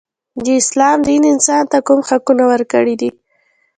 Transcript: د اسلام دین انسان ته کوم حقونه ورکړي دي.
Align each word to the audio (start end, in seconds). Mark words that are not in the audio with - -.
د 0.43 0.45
اسلام 0.61 0.97
دین 1.07 1.23
انسان 1.33 1.63
ته 1.71 1.77
کوم 1.87 1.99
حقونه 2.09 2.43
ورکړي 2.51 2.95
دي. 3.01 3.09